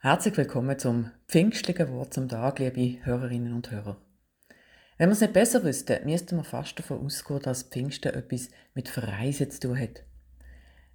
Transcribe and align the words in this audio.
Herzlich 0.00 0.36
willkommen 0.36 0.78
zum 0.78 1.10
pfingstlichen 1.26 1.90
Wort 1.90 2.12
zum 2.12 2.28
Tag, 2.28 2.58
liebe 2.58 3.04
Hörerinnen 3.06 3.54
und 3.54 3.70
Hörer. 3.70 3.96
Wenn 4.98 5.08
wir 5.08 5.14
es 5.14 5.22
nicht 5.22 5.32
besser 5.32 5.64
wüssten, 5.64 6.04
müssten 6.04 6.36
wir 6.36 6.44
fast 6.44 6.78
davon 6.78 7.04
ausgehen, 7.04 7.40
dass 7.40 7.62
Pfingsten 7.62 8.12
etwas 8.14 8.50
mit 8.74 8.90
Verreisen 8.90 9.50
zu 9.50 9.60
tun 9.60 9.80
hat. 9.80 10.02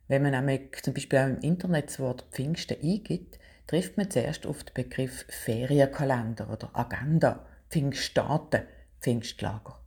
Wenn 0.07 0.21
man 0.21 0.31
nämlich 0.31 0.83
zum 0.83 0.93
Beispiel 0.93 1.17
auch 1.17 1.25
im 1.25 1.39
Internet 1.39 1.89
das 1.89 1.99
Wort 1.99 2.27
Pfingsten 2.31 2.77
eingibt, 2.81 3.39
trifft 3.65 3.97
man 3.97 4.11
zuerst 4.11 4.45
auf 4.45 4.63
den 4.63 4.75
Begriff 4.75 5.25
Ferienkalender 5.27 6.47
oder 6.49 6.69
Agenda, 6.73 7.47
Pfingstdaten, 7.71 8.61
Pfingstlager. 9.01 9.79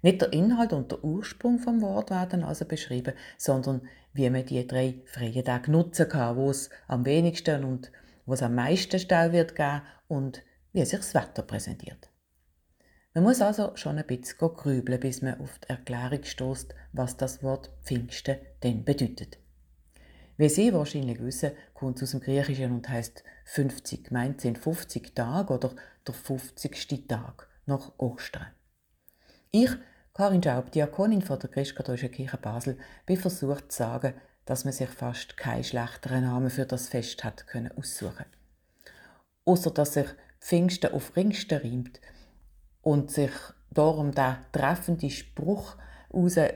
Nicht 0.00 0.22
der 0.22 0.32
Inhalt 0.32 0.72
und 0.72 0.92
der 0.92 1.02
Ursprung 1.02 1.58
vom 1.58 1.82
Wort 1.82 2.10
werden 2.10 2.44
also 2.44 2.64
beschrieben, 2.64 3.14
sondern 3.36 3.82
wie 4.12 4.30
man 4.30 4.46
die 4.46 4.64
drei 4.64 5.02
freien 5.06 5.44
Tage 5.44 5.72
nutzen 5.72 6.08
kann, 6.08 6.36
wo 6.36 6.50
es 6.50 6.70
am 6.86 7.04
wenigsten 7.04 7.64
und 7.64 7.90
wo 8.28 8.34
es 8.34 8.42
am 8.42 8.54
meisten 8.54 8.98
Stau 8.98 9.32
wird 9.32 9.56
geben 9.56 9.80
und 10.06 10.42
wie 10.72 10.84
sich 10.84 10.98
das 10.98 11.14
Wetter 11.14 11.42
präsentiert. 11.42 12.10
Man 13.14 13.24
muss 13.24 13.40
also 13.40 13.74
schon 13.74 13.96
ein 13.96 14.06
bisschen 14.06 14.36
grübeln, 14.36 15.00
bis 15.00 15.22
man 15.22 15.40
auf 15.40 15.58
die 15.60 15.70
Erklärung 15.70 16.22
stößt, 16.22 16.74
was 16.92 17.16
das 17.16 17.42
Wort 17.42 17.70
Pfingsten 17.82 18.36
denn 18.62 18.84
bedeutet. 18.84 19.38
Wie 20.36 20.50
Sie 20.50 20.74
wahrscheinlich 20.74 21.20
wissen, 21.20 21.52
kommt 21.72 21.96
es 21.96 22.02
aus 22.02 22.10
dem 22.10 22.20
Griechischen 22.20 22.70
und 22.70 22.88
heißt 22.88 23.24
50, 23.46 24.10
meint 24.10 24.42
sind 24.42 24.58
50 24.58 25.14
Tage 25.14 25.54
oder 25.54 25.70
der 26.06 26.14
50. 26.14 27.08
Tag 27.08 27.48
nach 27.64 27.92
Ostern. 27.96 28.48
Ich, 29.50 29.70
Karin 30.12 30.42
Schaub, 30.42 30.70
Diakonin 30.70 31.22
von 31.22 31.38
der 31.38 31.48
Christkatholischen 31.48 32.10
Kirche 32.10 32.36
Basel, 32.36 32.76
bin 33.06 33.16
versucht 33.16 33.72
zu 33.72 33.78
sagen, 33.78 34.14
dass 34.48 34.64
man 34.64 34.72
sich 34.72 34.88
fast 34.88 35.36
keinen 35.36 35.62
schlechteren 35.62 36.24
Namen 36.24 36.48
für 36.48 36.64
das 36.64 36.88
Fest 36.88 37.22
hat 37.22 37.46
können 37.46 37.70
aussuchen. 37.76 38.24
Außer 39.44 39.70
dass 39.70 39.92
sich 39.92 40.06
Pfingsten 40.40 40.94
auf 40.94 41.14
Ringsten 41.16 41.60
reimt 41.60 42.00
und 42.80 43.10
sich 43.10 43.30
darum 43.70 44.12
der 44.12 44.38
treffende 44.52 45.10
Spruch 45.10 45.76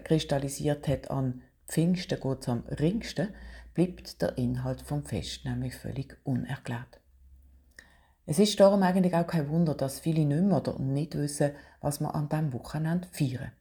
kristallisiert 0.05 0.89
hat 0.89 1.11
an 1.11 1.43
Pfingsten 1.69 2.19
geht 2.19 2.49
am 2.49 2.65
ringsten, 2.81 3.29
bleibt 3.75 4.23
der 4.23 4.39
Inhalt 4.39 4.81
vom 4.81 5.05
Fest 5.05 5.45
nämlich 5.45 5.77
völlig 5.77 6.17
unerklärt. 6.25 6.99
Es 8.25 8.39
ist 8.39 8.59
darum 8.59 8.83
eigentlich 8.83 9.15
auch 9.15 9.27
kein 9.27 9.51
Wunder, 9.51 9.75
dass 9.75 10.01
viele 10.01 10.25
nicht 10.25 10.43
mehr 10.43 10.57
oder 10.57 10.79
nicht 10.79 11.15
wissen, 11.15 11.51
was 11.83 12.01
man 12.01 12.13
an 12.13 12.31
diesem 12.31 12.55
Wochenende 12.55 13.07
feiern. 13.13 13.53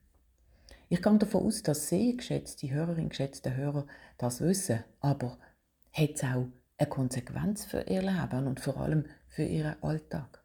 Ich 0.91 1.01
gehe 1.01 1.17
davon 1.17 1.45
aus, 1.45 1.63
dass 1.63 1.87
Sie, 1.87 2.17
geschätzte 2.17 2.69
Hörerinnen, 2.69 3.07
geschätzte 3.07 3.55
Hörer, 3.55 3.87
das 4.17 4.41
wissen. 4.41 4.83
Aber 4.99 5.37
hat 5.93 6.15
es 6.15 6.23
auch 6.25 6.49
eine 6.77 6.89
Konsequenz 6.89 7.63
für 7.63 7.83
Ihr 7.83 8.01
Leben 8.01 8.45
und 8.45 8.59
vor 8.59 8.75
allem 8.75 9.05
für 9.29 9.43
Ihren 9.43 9.81
Alltag? 9.81 10.43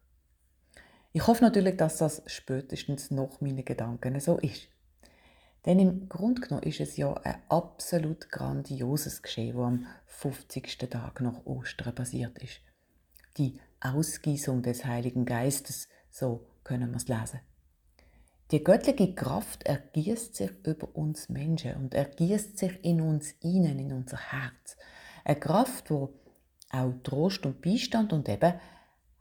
Ich 1.11 1.27
hoffe 1.27 1.43
natürlich, 1.43 1.75
dass 1.75 1.97
das 1.97 2.23
spätestens 2.27 3.11
nach 3.11 3.41
meinen 3.41 3.65
Gedanken 3.65 4.17
so 4.21 4.37
ist. 4.37 4.69
Denn 5.65 5.79
im 5.79 6.07
Grunde 6.07 6.39
genommen 6.39 6.63
ist 6.63 6.79
es 6.79 6.95
ja 6.95 7.13
ein 7.15 7.41
absolut 7.49 8.29
grandioses 8.29 9.21
Geschehen, 9.21 9.57
das 9.57 9.65
am 9.65 9.85
50. 10.05 10.77
Tag 10.89 11.19
nach 11.19 11.45
Ostern 11.45 11.93
passiert 11.93 12.41
ist. 12.41 12.61
Die 13.35 13.59
Ausgießung 13.81 14.61
des 14.61 14.85
Heiligen 14.85 15.25
Geistes, 15.25 15.89
so 16.09 16.47
können 16.63 16.91
wir 16.91 16.95
es 16.95 17.09
lesen. 17.09 17.41
Die 18.51 18.63
göttliche 18.63 19.13
Kraft 19.13 19.63
ergießt 19.63 20.35
sich 20.35 20.51
über 20.63 20.95
uns 20.95 21.27
Menschen 21.27 21.75
und 21.75 21.93
ergießt 21.93 22.57
sich 22.57 22.83
in 22.83 23.01
uns 23.01 23.33
innen, 23.41 23.77
in 23.77 23.91
unser 23.91 24.17
Herz. 24.17 24.77
Eine 25.25 25.39
Kraft, 25.39 25.91
wo 25.91 26.13
auch 26.69 26.93
Trost 27.03 27.45
und 27.45 27.61
Beistand 27.61 28.13
und 28.13 28.29
eben 28.29 28.53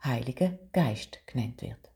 Heiliger 0.05 0.57
Geist 0.73 1.27
genannt 1.27 1.63
wird. 1.63 1.91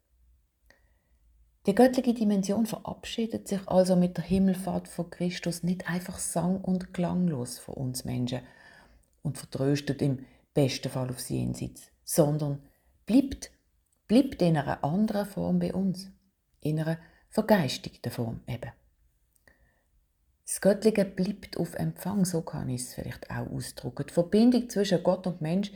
Die 1.67 1.75
göttliche 1.75 2.15
Dimension 2.15 2.67
verabschiedet 2.67 3.47
sich 3.47 3.69
also 3.69 3.95
mit 3.95 4.17
der 4.17 4.25
Himmelfahrt 4.25 4.89
von 4.89 5.11
Christus 5.11 5.63
nicht 5.63 5.89
einfach 5.89 6.19
sang- 6.19 6.63
und 6.63 6.93
klanglos 6.95 7.59
von 7.59 7.75
uns 7.75 8.05
Menschen 8.05 8.41
und 9.23 9.39
vertröstet 9.39 10.03
im 10.03 10.25
besten 10.55 10.89
Fall 10.89 11.11
aufs 11.11 11.29
Jenseits, 11.29 11.93
sondern 12.03 12.63
bleibt, 13.07 13.53
bleibt 14.09 14.43
in 14.43 14.57
einer 14.57 14.83
anderen 14.83 15.27
Form 15.27 15.61
bei 15.61 15.73
uns, 15.73 16.11
in 16.61 16.81
einer 16.81 16.99
vergeistigten 17.31 18.13
Form 18.13 18.41
eben. 18.47 18.73
Das 20.47 20.61
Göttliche 20.61 21.05
bleibt 21.05 21.57
auf 21.57 21.75
Empfang, 21.75 22.25
so 22.25 22.43
kann 22.43 22.69
ich 22.69 22.83
es 22.83 22.95
vielleicht 22.95 23.31
auch 23.31 23.49
ausdrücken. 23.51 24.07
Die 24.09 24.13
Verbindung 24.13 24.69
zwischen 24.69 25.03
Gott 25.03 25.27
und 25.29 25.41
Mensch 25.41 25.71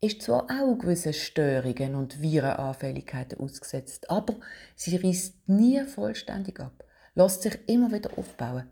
ist 0.00 0.22
zwar 0.22 0.44
auch 0.44 0.78
gewissen 0.78 1.12
Störungen 1.12 1.94
und 1.94 2.22
Virenanfälligkeiten 2.22 3.38
ausgesetzt, 3.38 4.08
aber 4.08 4.36
sie 4.76 4.96
reißt 4.96 5.48
nie 5.48 5.84
vollständig 5.84 6.58
ab, 6.60 6.84
lässt 7.14 7.42
sich 7.42 7.58
immer 7.68 7.92
wieder 7.92 8.16
aufbauen. 8.16 8.70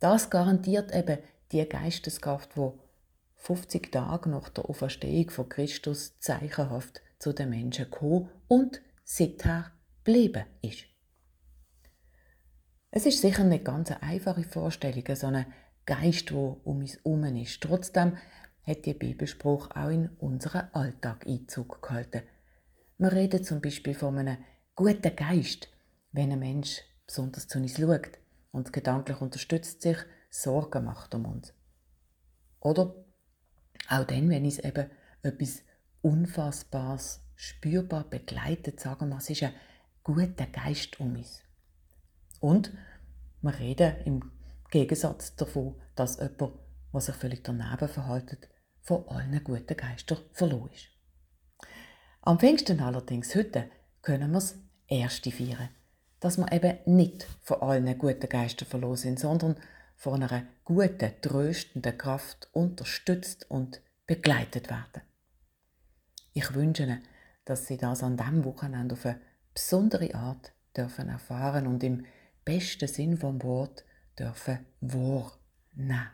Das 0.00 0.28
garantiert 0.28 0.94
eben 0.94 1.18
die 1.52 1.66
Geisteskraft, 1.66 2.56
wo 2.56 2.78
50 3.36 3.90
Tage 3.90 4.28
nach 4.28 4.48
der 4.50 4.68
Auferstehung 4.68 5.30
von 5.30 5.48
Christus 5.48 6.18
zeichenhaft 6.18 7.00
zu 7.18 7.32
den 7.32 7.50
Menschen 7.50 7.90
gekommen 7.90 8.28
und 8.48 8.82
seither 9.04 9.72
geblieben 10.02 10.44
ist. 10.60 10.93
Es 12.96 13.06
ist 13.06 13.22
sicher 13.22 13.42
nicht 13.42 13.64
ganz 13.64 13.90
eine 13.90 14.04
einfache 14.04 14.44
Vorstellung, 14.44 15.02
so 15.16 15.26
ein 15.26 15.46
Geist, 15.84 16.30
der 16.30 16.36
um 16.36 16.78
uns 16.78 16.94
herum 16.98 17.24
ist. 17.24 17.60
Trotzdem 17.60 18.16
hat 18.62 18.86
die 18.86 18.94
Bibelspruch 18.94 19.72
auch 19.72 19.88
in 19.88 20.10
unseren 20.20 20.68
Alltag 20.72 21.26
Einzug 21.26 21.82
gehalten. 21.82 22.22
Wir 22.98 23.10
reden 23.10 23.42
zum 23.42 23.60
Beispiel 23.60 23.94
von 23.94 24.16
einem 24.16 24.38
guten 24.76 25.16
Geist, 25.16 25.70
wenn 26.12 26.30
ein 26.30 26.38
Mensch 26.38 26.82
besonders 27.04 27.48
zu 27.48 27.58
uns 27.58 27.76
schaut, 27.76 28.10
uns 28.52 28.70
gedanklich 28.70 29.20
unterstützt, 29.20 29.82
sich 29.82 29.98
Sorgen 30.30 30.84
macht 30.84 31.16
um 31.16 31.24
uns. 31.24 31.52
Oder 32.60 32.94
auch 33.88 34.04
dann, 34.04 34.30
wenn 34.30 34.44
uns 34.44 34.60
eben 34.60 34.88
etwas 35.24 35.62
Unfassbares 36.00 37.24
spürbar 37.34 38.04
begleitet, 38.08 38.78
sagen 38.78 39.08
wir, 39.08 39.16
es 39.16 39.30
ist 39.30 39.42
ein 39.42 39.54
guter 40.04 40.46
Geist 40.46 41.00
um 41.00 41.16
uns. 41.16 41.43
Und 42.44 42.74
wir 43.40 43.58
reden 43.58 43.94
im 44.04 44.30
Gegensatz 44.70 45.34
davon, 45.34 45.76
dass 45.94 46.18
jemand, 46.18 46.52
der 46.92 47.00
sich 47.00 47.14
völlig 47.14 47.42
daneben 47.42 47.88
verhält, 47.88 48.50
von 48.82 49.08
allen 49.08 49.42
guten 49.42 49.74
Geistern 49.74 50.18
verloren 50.34 50.68
ist. 50.70 50.88
Am 52.20 52.38
Pfingsten 52.38 52.80
allerdings, 52.80 53.34
heute, 53.34 53.70
können 54.02 54.32
wir 54.32 54.40
das 54.40 54.58
Erste 54.88 55.30
feiern. 55.32 55.70
Dass 56.20 56.36
wir 56.36 56.52
eben 56.52 56.76
nicht 56.84 57.26
von 57.40 57.62
allen 57.62 57.96
guten 57.96 58.28
Geistern 58.28 58.68
verloren 58.68 58.96
sind, 58.96 59.18
sondern 59.18 59.56
von 59.96 60.22
einer 60.22 60.42
guten, 60.64 61.12
tröstenden 61.22 61.96
Kraft 61.96 62.50
unterstützt 62.52 63.50
und 63.50 63.80
begleitet 64.06 64.68
werden. 64.68 65.00
Ich 66.34 66.52
wünsche 66.52 66.82
Ihnen, 66.82 67.02
dass 67.46 67.66
Sie 67.68 67.78
das 67.78 68.02
an 68.02 68.18
diesem 68.18 68.44
Wochenende 68.44 68.96
auf 68.96 69.06
eine 69.06 69.18
besondere 69.54 70.14
Art 70.14 70.52
dürfen 70.76 71.08
erfahren 71.08 71.66
und 71.66 71.82
im 71.82 72.04
besten 72.44 72.88
Sinn 72.88 73.16
vom 73.16 73.42
Wort 73.42 73.84
dürfen 74.18 74.66
wahrnehmen. 74.80 76.10